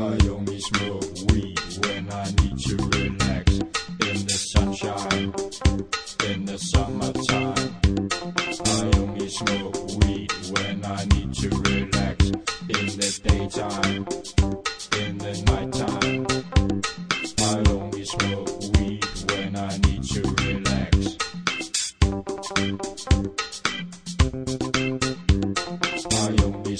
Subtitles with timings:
[0.00, 3.58] I only smoke weed when I need to relax.
[4.08, 5.34] In the sunshine,
[6.24, 7.76] in the summertime.
[8.64, 12.24] I only smoke weed when I need to relax.
[12.68, 14.06] In the daytime,
[15.04, 15.99] in the nighttime.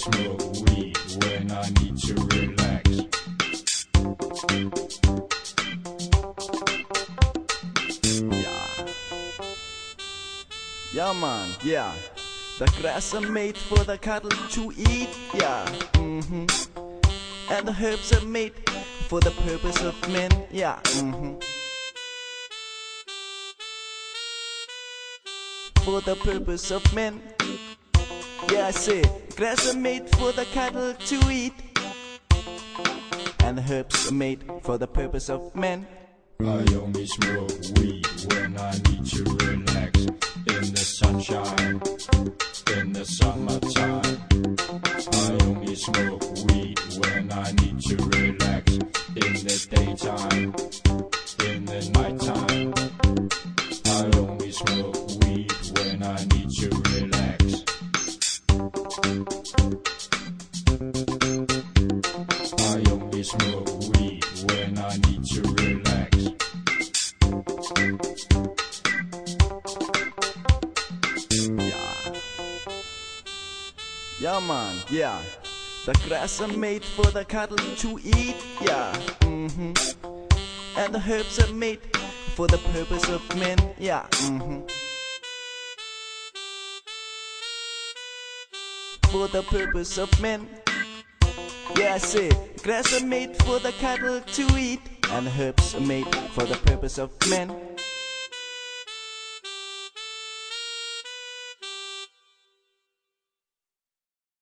[0.00, 2.84] Smoke weed when I need to relax.
[8.32, 8.86] Yeah.
[10.94, 11.92] Yeah, man, yeah.
[12.58, 15.66] The grass are made for the cattle to eat, yeah.
[15.92, 16.46] Mm-hmm.
[17.52, 18.54] And the herbs are made
[19.08, 20.80] for the purpose of men, yeah.
[20.82, 21.34] Mm-hmm.
[25.84, 27.20] For the purpose of men.
[28.50, 29.02] Yeah, I say,
[29.40, 31.54] grass are made for the cattle to eat.
[33.42, 35.86] And the herbs are made for the purpose of men.
[36.40, 39.98] I only smoke weed when I need to relax.
[40.54, 41.80] In the sunshine,
[42.76, 44.09] in the summertime.
[63.20, 66.16] Only smoke weed when I need to relax.
[71.68, 72.14] Yeah.
[74.20, 75.20] Yeah, man, yeah.
[75.84, 78.90] The grass are made for the cattle to eat, yeah.
[79.20, 79.74] Mm-hmm.
[80.78, 81.80] And the herbs are made
[82.34, 84.06] for the purpose of men, yeah.
[84.12, 84.60] Mm-hmm.
[89.10, 90.48] For the purpose of men.
[91.76, 92.30] Yeah, I say,
[92.62, 96.98] grass are made for the cattle to eat, and herbs are made for the purpose
[96.98, 97.69] of men.